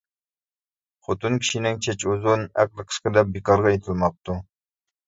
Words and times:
«خوتۇن 1.07 1.37
كىشىنىڭ 1.43 1.77
چېچى 1.89 2.09
ئۇزۇن، 2.15 2.47
ئەقلى 2.49 2.89
قىسقا» 2.89 3.17
دەپ 3.21 3.39
بىكارغا 3.39 3.73
ئېيتىلماپتۇ. 3.77 4.43